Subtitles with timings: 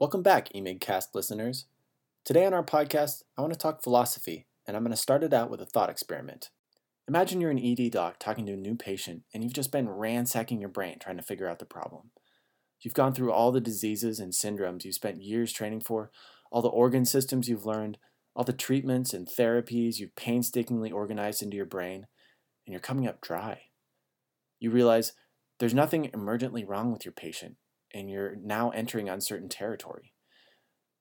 [0.00, 1.64] Welcome back, EMIGcast listeners.
[2.24, 5.34] Today on our podcast, I want to talk philosophy, and I'm going to start it
[5.34, 6.50] out with a thought experiment.
[7.08, 10.60] Imagine you're an ED doc talking to a new patient, and you've just been ransacking
[10.60, 12.12] your brain trying to figure out the problem.
[12.80, 16.12] You've gone through all the diseases and syndromes you spent years training for,
[16.52, 17.98] all the organ systems you've learned,
[18.36, 22.06] all the treatments and therapies you've painstakingly organized into your brain,
[22.64, 23.62] and you're coming up dry.
[24.60, 25.14] You realize
[25.58, 27.56] there's nothing emergently wrong with your patient,
[27.92, 30.12] and you're now entering uncertain territory.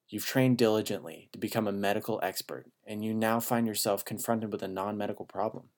[0.10, 4.64] You've trained diligently to become a medical expert, and you now find yourself confronted with
[4.64, 5.70] a non medical problem.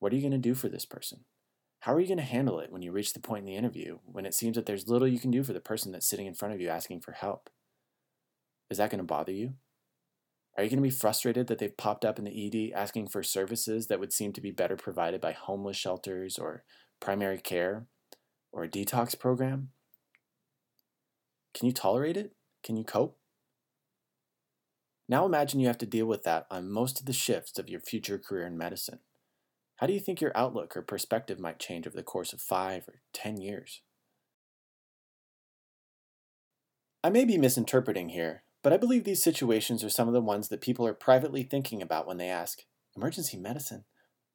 [0.00, 1.24] What are you going to do for this person?
[1.80, 3.98] How are you going to handle it when you reach the point in the interview
[4.04, 6.34] when it seems that there's little you can do for the person that's sitting in
[6.34, 7.50] front of you asking for help?
[8.70, 9.54] Is that going to bother you?
[10.56, 13.22] Are you going to be frustrated that they've popped up in the ED asking for
[13.22, 16.64] services that would seem to be better provided by homeless shelters or
[17.00, 17.86] primary care
[18.52, 19.70] or a detox program?
[21.54, 22.32] Can you tolerate it?
[22.62, 23.16] Can you cope?
[25.08, 27.80] Now imagine you have to deal with that on most of the shifts of your
[27.80, 29.00] future career in medicine.
[29.76, 32.88] How do you think your outlook or perspective might change over the course of five
[32.88, 33.82] or ten years?
[37.02, 40.48] I may be misinterpreting here, but I believe these situations are some of the ones
[40.48, 42.62] that people are privately thinking about when they ask,
[42.96, 43.84] Emergency medicine?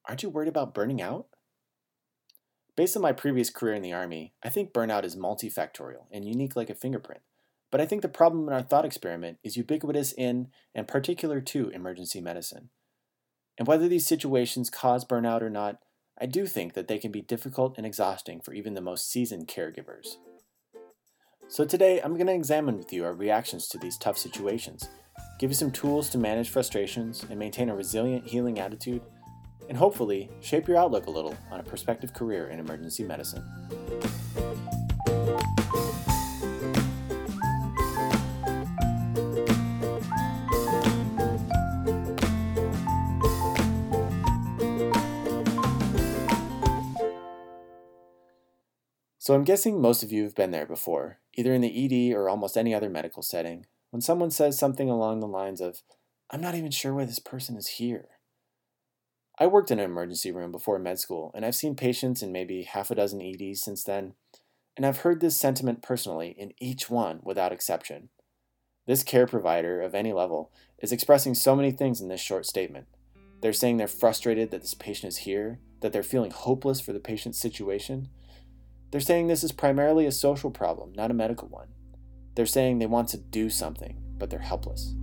[0.08, 1.29] Aren't you worried about burning out?
[2.80, 6.56] Based on my previous career in the Army, I think burnout is multifactorial and unique
[6.56, 7.20] like a fingerprint.
[7.72, 11.68] But I think the problem in our thought experiment is ubiquitous in and particular to
[11.72, 12.70] emergency medicine.
[13.58, 15.82] And whether these situations cause burnout or not,
[16.22, 19.50] I do think that they can be difficult and exhausting for even the most seasoned
[19.50, 20.16] caregivers.
[21.50, 24.88] So today, I'm going to examine with you our reactions to these tough situations,
[25.38, 29.02] give you some tools to manage frustrations and maintain a resilient, healing attitude
[29.70, 33.44] and hopefully shape your outlook a little on a prospective career in emergency medicine.
[49.20, 52.28] So, I'm guessing most of you have been there before, either in the ED or
[52.28, 55.84] almost any other medical setting, when someone says something along the lines of,
[56.32, 58.08] I'm not even sure why this person is here
[59.42, 62.64] I worked in an emergency room before med school, and I've seen patients in maybe
[62.64, 64.16] half a dozen EDs since then,
[64.76, 68.10] and I've heard this sentiment personally in each one without exception.
[68.86, 72.88] This care provider of any level is expressing so many things in this short statement.
[73.42, 77.00] They're saying they're frustrated that this patient is here, that they're feeling hopeless for the
[77.00, 78.10] patient's situation.
[78.92, 81.70] They're saying this is primarily a social problem, not a medical one.
[82.36, 84.96] They're saying they want to do something, but they're helpless.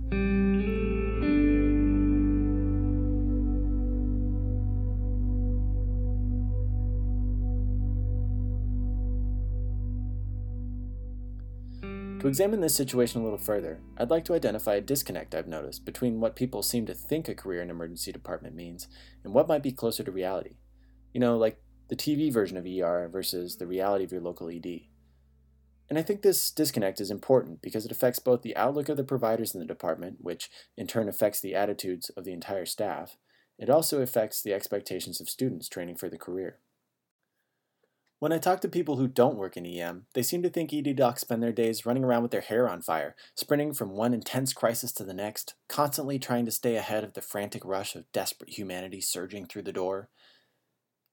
[12.27, 15.85] To examine this situation a little further, I'd like to identify a disconnect I've noticed
[15.85, 18.89] between what people seem to think a career in emergency department means
[19.23, 20.57] and what might be closer to reality.
[21.13, 24.81] You know, like the TV version of ER versus the reality of your local ED.
[25.89, 29.05] And I think this disconnect is important because it affects both the outlook of the
[29.05, 33.15] providers in the department, which in turn affects the attitudes of the entire staff.
[33.57, 36.59] It also affects the expectations of students training for the career.
[38.19, 40.95] When I talk to people who don't work in EM, they seem to think ED
[40.95, 44.53] docs spend their days running around with their hair on fire, sprinting from one intense
[44.53, 48.57] crisis to the next, constantly trying to stay ahead of the frantic rush of desperate
[48.57, 50.09] humanity surging through the door.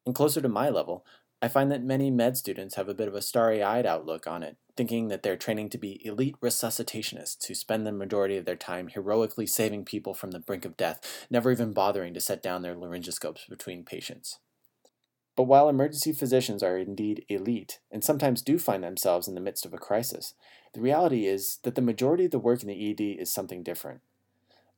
[0.07, 1.05] And closer to my level,
[1.43, 4.43] I find that many med students have a bit of a starry eyed outlook on
[4.43, 8.57] it, thinking that they're training to be elite resuscitationists who spend the majority of their
[8.57, 12.63] time heroically saving people from the brink of death, never even bothering to set down
[12.63, 14.39] their laryngoscopes between patients.
[15.37, 19.67] But while emergency physicians are indeed elite and sometimes do find themselves in the midst
[19.67, 20.35] of a crisis,
[20.75, 24.01] the reality is that the majority of the work in the ED is something different.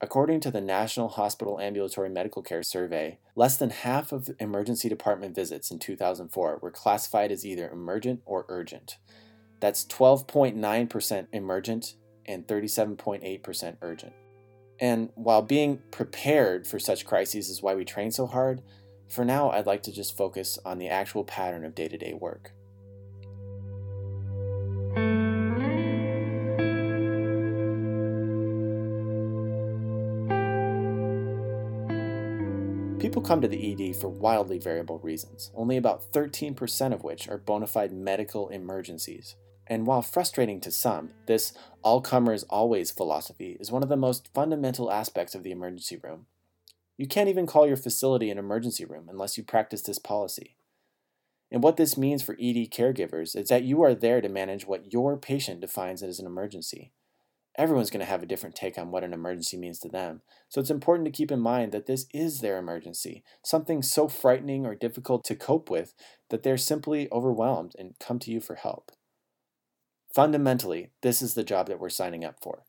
[0.00, 5.34] According to the National Hospital Ambulatory Medical Care Survey, less than half of emergency department
[5.34, 8.98] visits in 2004 were classified as either emergent or urgent.
[9.60, 11.94] That's 12.9% emergent
[12.26, 14.12] and 37.8% urgent.
[14.78, 18.60] And while being prepared for such crises is why we train so hard,
[19.08, 22.12] for now, I'd like to just focus on the actual pattern of day to day
[22.12, 22.52] work.
[32.98, 37.38] People come to the ED for wildly variable reasons, only about 13% of which are
[37.38, 39.36] bona fide medical emergencies.
[39.68, 41.52] And while frustrating to some, this
[41.82, 46.26] all comers always philosophy is one of the most fundamental aspects of the emergency room
[46.96, 50.56] you can't even call your facility an emergency room unless you practice this policy.
[51.50, 54.92] And what this means for ED caregivers is that you are there to manage what
[54.92, 56.92] your patient defines as an emergency.
[57.58, 60.60] Everyone's going to have a different take on what an emergency means to them, so
[60.60, 64.74] it's important to keep in mind that this is their emergency, something so frightening or
[64.74, 65.94] difficult to cope with
[66.28, 68.92] that they're simply overwhelmed and come to you for help.
[70.14, 72.64] Fundamentally, this is the job that we're signing up for.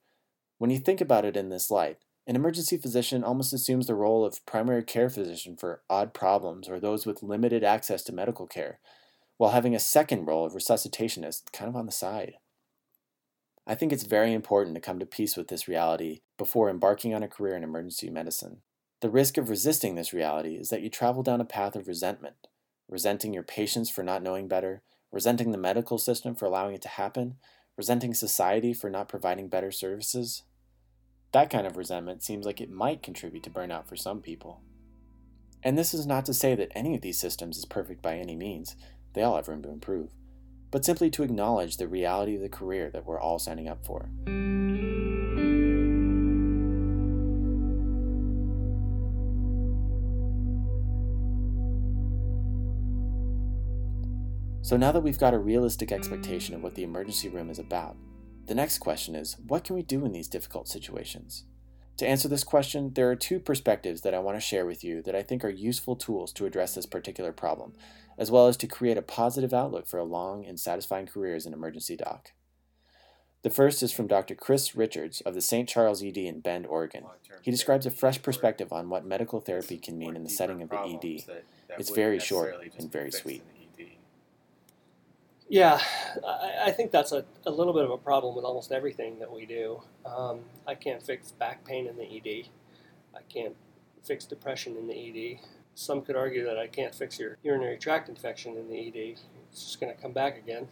[0.58, 1.98] When you think about it in this light,
[2.28, 6.78] an emergency physician almost assumes the role of primary care physician for odd problems or
[6.78, 8.80] those with limited access to medical care,
[9.38, 12.34] while having a second role of resuscitationist kind of on the side.
[13.66, 17.24] I think it's very important to come to peace with this reality before embarking on
[17.24, 18.62] a career in emergency medicine.
[19.00, 22.48] The risk of resisting this reality is that you travel down a path of resentment,
[22.90, 24.82] resenting your patients for not knowing better,
[25.14, 27.36] resenting the medical system for allowing it to happen,
[27.78, 30.44] resenting society for not providing better services.
[31.34, 34.62] That kind of resentment seems like it might contribute to burnout for some people.
[35.62, 38.36] And this is not to say that any of these systems is perfect by any
[38.36, 38.76] means,
[39.14, 40.12] they all have room to improve,
[40.72, 44.10] but simply to acknowledge the reality of the career that we're all signing up for.
[54.62, 57.96] So now that we've got a realistic expectation of what the emergency room is about,
[58.48, 61.44] the next question is what can we do in these difficult situations?
[61.98, 65.02] To answer this question, there are two perspectives that I want to share with you
[65.02, 67.74] that I think are useful tools to address this particular problem,
[68.18, 71.48] as well as to create a positive outlook for a long and satisfying career as
[71.48, 72.34] an emergency doc.
[73.42, 74.36] The first is from Dr.
[74.36, 75.68] Chris Richards of the St.
[75.68, 77.06] Charles ED in Bend, Oregon.
[77.42, 80.70] He describes a fresh perspective on what medical therapy can mean in the setting of
[80.70, 81.24] the ED.
[81.78, 83.44] It's very short and very sweet.
[85.50, 85.80] Yeah,
[86.28, 89.32] I, I think that's a, a little bit of a problem with almost everything that
[89.32, 89.82] we do.
[90.06, 92.48] Um, I can't fix back pain in the ED.
[93.16, 93.56] I can't
[94.04, 94.96] fix depression in the
[95.36, 95.40] ED.
[95.76, 99.18] Some could argue that I can't fix your urinary tract infection in the ED.
[99.52, 100.68] It's just going to come back again.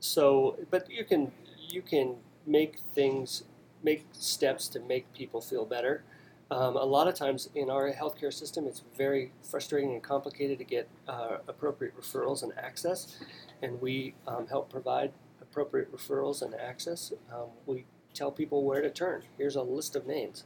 [0.00, 2.16] So, but you can you can
[2.46, 3.44] make things,
[3.82, 6.04] make steps to make people feel better.
[6.50, 10.64] Um, a lot of times in our healthcare system, it's very frustrating and complicated to
[10.64, 13.18] get uh, appropriate referrals and access
[13.62, 17.12] and we um, help provide appropriate referrals and access.
[17.32, 19.22] Um, we tell people where to turn.
[19.38, 20.44] Here's a list of names.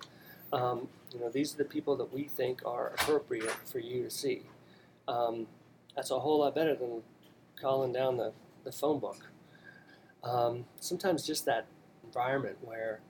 [0.52, 4.10] Um, you know, these are the people that we think are appropriate for you to
[4.10, 4.42] see.
[5.08, 5.46] Um,
[5.94, 7.02] that's a whole lot better than
[7.60, 8.32] calling down the,
[8.64, 9.30] the phone book.
[10.22, 11.66] Um, sometimes just that
[12.04, 13.00] environment where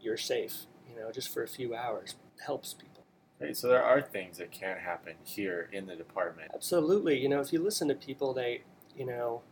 [0.00, 3.04] you're safe, you know, just for a few hours helps people.
[3.40, 6.50] Right, so there are things that can happen here in the department.
[6.54, 7.18] Absolutely.
[7.18, 8.62] You know, if you listen to people, they,
[8.96, 9.42] you know,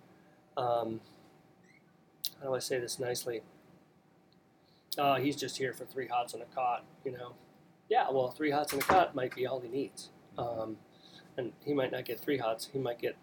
[0.57, 1.01] um,
[2.41, 3.43] how do I say this nicely?
[4.97, 7.35] Uh, he's just here for three hots and a cot, you know.
[7.91, 10.11] Yeah, well, three hots and a cot might be all he needs.
[10.39, 10.79] Um,
[11.37, 13.17] and he might not get three hots, he might get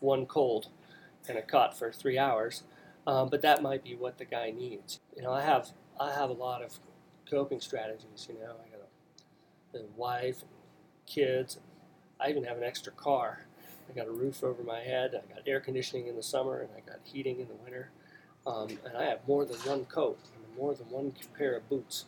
[0.00, 0.68] one cold
[1.28, 2.62] and a cot for three hours.
[3.06, 5.00] Um, but that might be what the guy needs.
[5.16, 6.78] You know, I have I have a lot of
[7.28, 8.28] coping strategies.
[8.28, 8.89] You know, I got a,
[9.74, 10.50] a wife, and
[11.06, 11.58] kids.
[12.18, 13.46] I even have an extra car
[13.90, 15.14] I got a roof over my head.
[15.14, 17.90] I got air conditioning in the summer, and I got heating in the winter.
[18.46, 22.04] Um, and I have more than one coat and more than one pair of boots.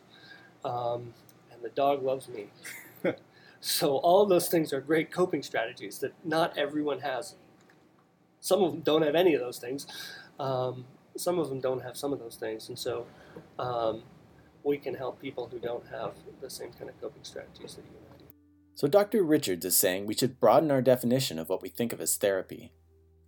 [0.63, 1.13] Um,
[1.51, 2.47] and the dog loves me.
[3.59, 7.35] so all those things are great coping strategies that not everyone has.
[8.39, 9.85] Some of them don't have any of those things.
[10.39, 10.85] Um,
[11.17, 13.05] some of them don't have some of those things, and so
[13.59, 14.03] um,
[14.63, 17.91] we can help people who don't have the same kind of coping strategies that you
[17.91, 18.25] do.
[18.75, 19.23] so Dr.
[19.23, 22.71] Richards is saying we should broaden our definition of what we think of as therapy.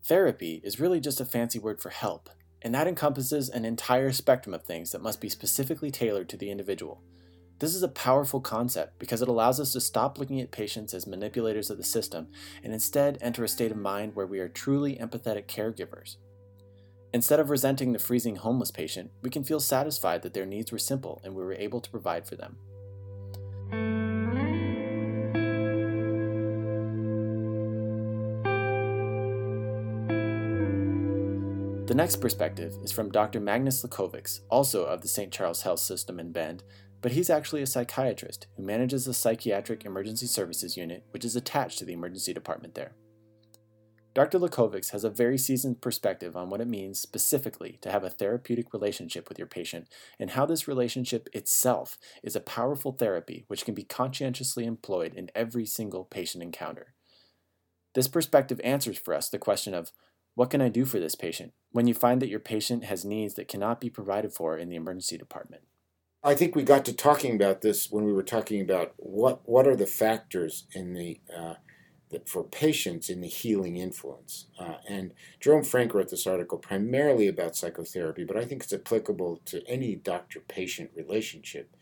[0.03, 2.29] Therapy is really just a fancy word for help,
[2.62, 6.51] and that encompasses an entire spectrum of things that must be specifically tailored to the
[6.51, 7.01] individual.
[7.60, 11.07] This is a powerful concept because it allows us to stop looking at patients as
[11.07, 12.27] manipulators of the system
[12.63, 16.17] and instead enter a state of mind where we are truly empathetic caregivers.
[17.15, 20.77] Instead of resenting the freezing homeless patient, we can feel satisfied that their needs were
[20.77, 22.57] simple and we were able to provide for them.
[31.88, 33.39] The next perspective is from Dr.
[33.39, 35.31] Magnus Lakovics, also of the St.
[35.31, 36.63] Charles Health System in Bend,
[37.01, 41.79] but he's actually a psychiatrist who manages the Psychiatric Emergency Services Unit, which is attached
[41.79, 42.91] to the emergency department there.
[44.15, 44.39] Dr.
[44.39, 48.72] Lakovics has a very seasoned perspective on what it means specifically to have a therapeutic
[48.72, 53.74] relationship with your patient and how this relationship itself is a powerful therapy which can
[53.74, 56.93] be conscientiously employed in every single patient encounter.
[57.93, 59.91] This perspective answers for us the question of
[60.34, 63.34] what can I do for this patient when you find that your patient has needs
[63.34, 65.63] that cannot be provided for in the emergency department?
[66.24, 69.67] I think we got to talking about this when we were talking about what what
[69.67, 71.55] are the factors in the uh,
[72.25, 74.47] for patients in the healing influence.
[74.59, 79.41] Uh, and Jerome Frank wrote this article primarily about psychotherapy, but I think it's applicable
[79.45, 81.75] to any doctor patient relationship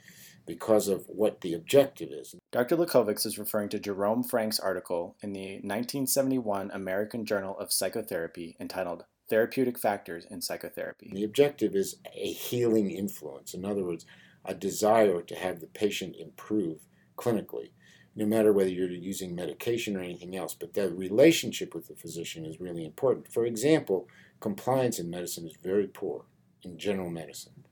[0.46, 2.36] because of what the objective is.
[2.52, 2.76] Dr.
[2.76, 9.06] Lakovics is referring to Jerome Frank's article in the 1971 American Journal of Psychotherapy entitled
[9.30, 11.10] Therapeutic Factors in Psychotherapy.
[11.14, 13.54] The objective is a healing influence.
[13.54, 14.06] In other words,
[14.46, 16.82] a desire to have the patient improve
[17.18, 17.72] clinically,
[18.16, 20.54] no matter whether you're using medication or anything else.
[20.54, 23.32] But the relationship with the physician is really important.
[23.32, 24.08] For example,
[24.40, 26.26] compliance in medicine is very poor
[26.64, 27.66] in general medicine.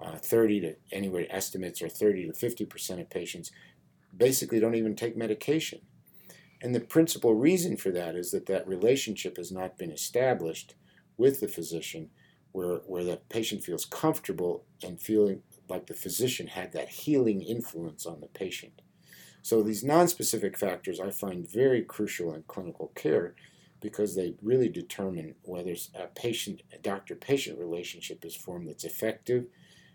[0.00, 3.52] Uh, 30 to anywhere estimates are 30 to 50 percent of patients
[4.16, 5.80] basically don't even take medication.
[6.62, 10.74] And the principal reason for that is that that relationship has not been established
[11.16, 12.10] with the physician
[12.52, 18.06] where, where the patient feels comfortable and feeling like the physician had that healing influence
[18.06, 18.80] on the patient.
[19.44, 23.34] So these nonspecific factors I find very crucial in clinical care
[23.78, 29.44] because they really determine whether a patient a doctor patient relationship is formed that's effective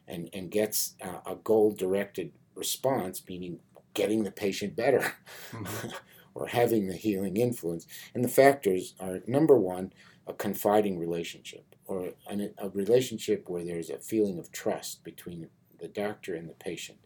[0.07, 3.57] and, and gets uh, a goal directed response, meaning
[3.95, 5.15] getting the patient better
[5.51, 5.87] mm-hmm.
[6.35, 7.87] or having the healing influence.
[8.13, 9.93] And the factors are number one,
[10.27, 15.87] a confiding relationship or an, a relationship where there's a feeling of trust between the
[15.87, 16.99] doctor and the patient.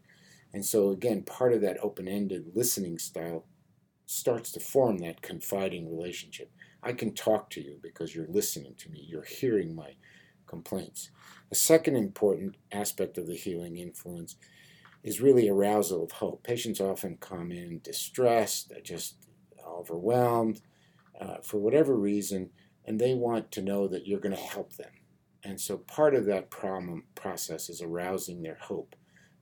[0.53, 3.45] And so, again, part of that open ended listening style
[4.05, 6.51] starts to form that confiding relationship.
[6.83, 9.95] I can talk to you because you're listening to me, you're hearing my
[10.45, 11.09] complaints.
[11.51, 14.35] A second important aspect of the healing influence
[15.03, 16.43] is really arousal of hope.
[16.43, 19.15] Patients often come in distressed, just
[19.67, 20.61] overwhelmed
[21.19, 22.49] uh, for whatever reason,
[22.85, 24.91] and they want to know that you're going to help them.
[25.43, 28.95] And so part of that problem process is arousing their hope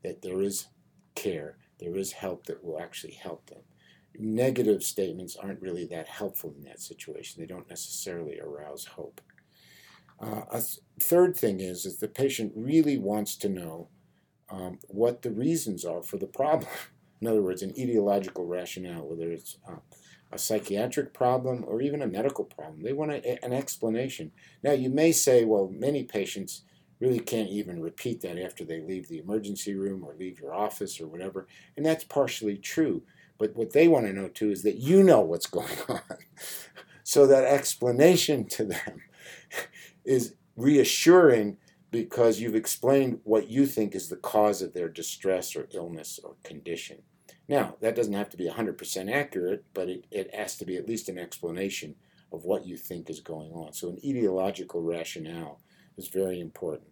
[0.03, 0.67] that there is
[1.15, 3.61] care, there is help that will actually help them.
[4.17, 7.41] Negative statements aren't really that helpful in that situation.
[7.41, 9.21] They don't necessarily arouse hope.
[10.19, 13.87] Uh, a th- third thing is, is the patient really wants to know
[14.49, 16.69] um, what the reasons are for the problem.
[17.21, 19.77] In other words, an etiological rationale, whether it's uh,
[20.31, 22.81] a psychiatric problem or even a medical problem.
[22.81, 24.31] They want a, an explanation.
[24.63, 26.63] Now, you may say, well, many patients
[27.01, 31.01] really can't even repeat that after they leave the emergency room or leave your office
[31.01, 33.01] or whatever, and that's partially true.
[33.37, 36.01] But what they want to know too is that you know what's going on.
[37.03, 39.01] so that explanation to them
[40.05, 41.57] is reassuring
[41.89, 46.35] because you've explained what you think is the cause of their distress or illness or
[46.43, 46.99] condition.
[47.49, 50.87] Now, that doesn't have to be 100% accurate, but it, it has to be at
[50.87, 51.95] least an explanation
[52.31, 53.73] of what you think is going on.
[53.73, 55.59] So, an etiological rationale
[55.97, 56.90] is very important.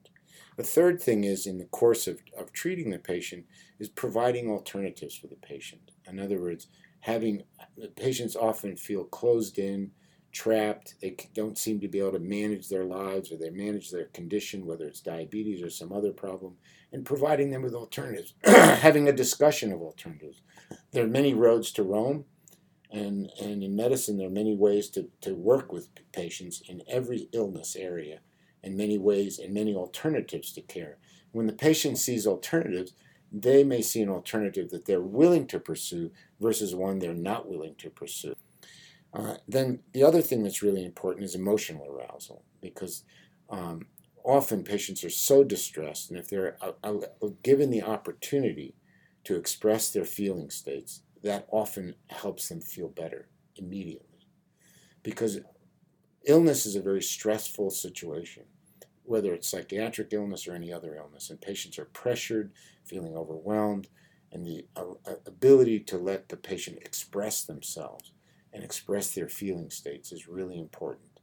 [0.60, 3.46] The third thing is, in the course of, of treating the patient,
[3.80, 5.92] is providing alternatives for the patient.
[6.06, 6.68] In other words,
[7.00, 7.44] having
[7.96, 9.92] patients often feel closed in,
[10.34, 14.08] trapped, they don't seem to be able to manage their lives or they manage their
[14.08, 16.58] condition, whether it's diabetes or some other problem,
[16.92, 20.42] and providing them with alternatives, having a discussion of alternatives.
[20.92, 22.26] There are many roads to Rome,
[22.92, 27.30] and, and in medicine, there are many ways to, to work with patients in every
[27.32, 28.20] illness area,
[28.64, 30.98] and many ways and many alternatives to care.
[31.32, 32.94] When the patient sees alternatives,
[33.32, 37.76] they may see an alternative that they're willing to pursue versus one they're not willing
[37.76, 38.36] to pursue.
[39.14, 43.04] Uh, then the other thing that's really important is emotional arousal because
[43.50, 43.86] um,
[44.24, 46.98] often patients are so distressed, and if they're uh, uh,
[47.44, 48.76] given the opportunity
[49.24, 54.06] to express their feeling states, that often helps them feel better immediately.
[55.04, 55.40] Because
[56.30, 58.44] illness is a very stressful situation,
[59.04, 62.52] whether it's psychiatric illness or any other illness, and patients are pressured,
[62.86, 63.88] feeling overwhelmed,
[64.32, 68.12] and the uh, uh ability to let the patient express themselves
[68.54, 71.20] and express their feeling states is really important.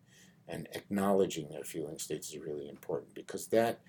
[0.48, 3.80] And acknowledging their feeling states is really important because that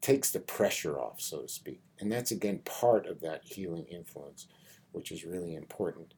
[0.00, 1.80] takes the pressure off, so to speak.
[1.98, 4.46] And that's again part of that healing influence,
[4.92, 6.14] which is really important.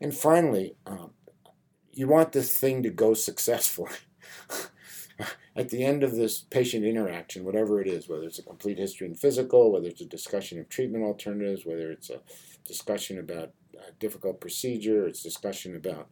[0.00, 1.10] And finally, um,
[1.98, 3.92] you want this thing to go successfully.
[5.56, 9.08] At the end of this patient interaction, whatever it is, whether it's a complete history
[9.08, 12.20] and physical, whether it's a discussion of treatment alternatives, whether it's a
[12.64, 16.08] discussion about a difficult procedure, it's discussion about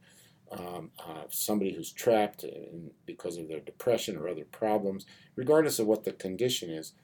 [0.50, 5.86] um, uh, somebody who's trapped in, because of their depression or other problems, regardless of
[5.86, 6.94] what the condition is,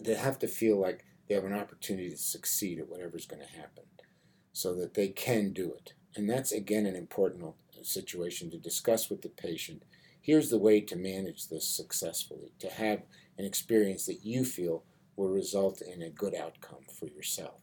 [0.00, 3.58] they have to feel like they have an opportunity to succeed at whatever's going to
[3.58, 3.84] happen
[4.52, 5.94] so that they can do it.
[6.14, 9.82] And that's, again, an important situation to discuss with the patient.
[10.20, 13.02] Here's the way to manage this successfully, to have
[13.38, 14.84] an experience that you feel
[15.16, 17.60] will result in a good outcome for yourself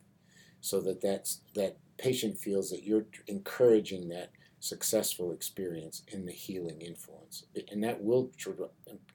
[0.62, 6.82] so that that's, that patient feels that you're encouraging that successful experience in the healing
[6.82, 7.46] influence.
[7.72, 8.30] And that will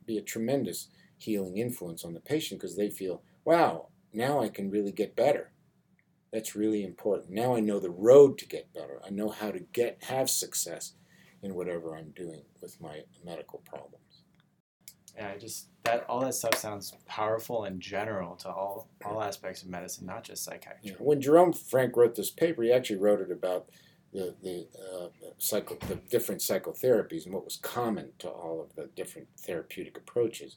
[0.07, 0.89] be a tremendous
[1.19, 5.51] healing influence on the patient because they feel, wow, now I can really get better.
[6.35, 7.31] That's really important.
[7.31, 9.01] Now I know the road to get better.
[9.07, 10.95] I know how to get have success
[11.45, 14.25] in whatever I'm doing with my medical problems.
[15.17, 19.63] Yeah, I just that all that stuff sounds powerful and general to all all aspects
[19.63, 20.81] of medicine, not just psychiatry.
[20.83, 20.95] Yeah.
[20.99, 23.69] When Jerome Frank wrote this paper, he actually wrote it about
[24.13, 28.91] the the uh, psycho, the different psychotherapies and what was common to all of the
[28.97, 30.57] different therapeutic approaches.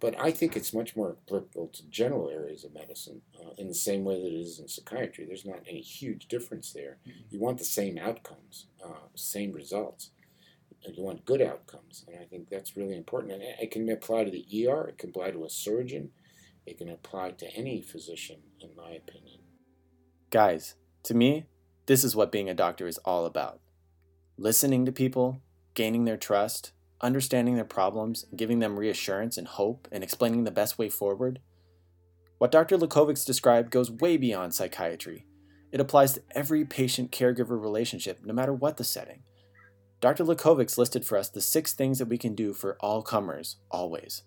[0.00, 3.74] But I think it's much more applicable to general areas of medicine uh, in the
[3.74, 5.24] same way that it is in psychiatry.
[5.24, 6.98] There's not any huge difference there.
[7.06, 7.20] Mm-hmm.
[7.30, 10.10] You want the same outcomes, uh, same results
[10.96, 12.04] you want good outcomes.
[12.06, 13.32] And I think that's really important.
[13.32, 16.10] And it can apply to the ER, it can apply to a surgeon,
[16.66, 19.40] it can apply to any physician, in my opinion.
[20.30, 20.74] Guys,
[21.04, 21.46] to me,
[21.86, 23.60] this is what being a doctor is all about
[24.36, 25.40] listening to people,
[25.74, 30.78] gaining their trust, understanding their problems, giving them reassurance and hope, and explaining the best
[30.78, 31.40] way forward.
[32.38, 32.76] What Dr.
[32.76, 35.26] Lakovics described goes way beyond psychiatry.
[35.72, 39.22] It applies to every patient caregiver relationship, no matter what the setting.
[40.00, 40.24] Dr.
[40.24, 44.22] Lakovics listed for us the six things that we can do for all comers, always.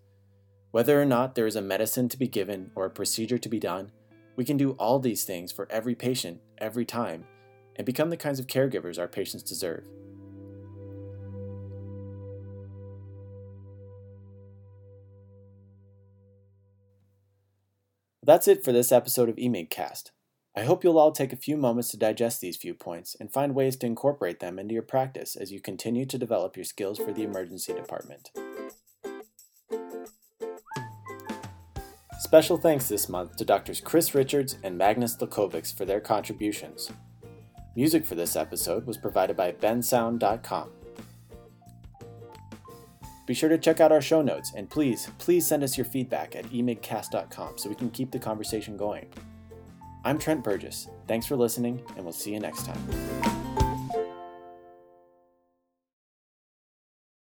[0.71, 3.59] Whether or not there is a medicine to be given or a procedure to be
[3.59, 3.91] done,
[4.35, 7.25] we can do all these things for every patient, every time,
[7.75, 9.87] and become the kinds of caregivers our patients deserve.
[18.31, 20.11] That's it for this episode of EMIGcast.
[20.55, 23.75] I hope you'll all take a few moments to digest these viewpoints and find ways
[23.75, 27.23] to incorporate them into your practice as you continue to develop your skills for the
[27.23, 28.31] emergency department.
[32.21, 33.81] Special thanks this month to Drs.
[33.81, 36.89] Chris Richards and Magnus Lakovics for their contributions.
[37.75, 40.69] Music for this episode was provided by bensound.com.
[43.25, 46.35] Be sure to check out our show notes and please, please send us your feedback
[46.35, 49.07] at emigcast.com so we can keep the conversation going.
[50.03, 50.87] I'm Trent Burgess.
[51.07, 53.40] Thanks for listening, and we'll see you next time.